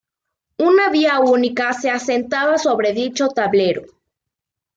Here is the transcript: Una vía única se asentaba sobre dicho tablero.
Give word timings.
Una 0.57 0.89
vía 0.89 1.19
única 1.19 1.73
se 1.73 1.91
asentaba 1.91 2.57
sobre 2.57 2.91
dicho 2.91 3.27
tablero. 3.27 3.83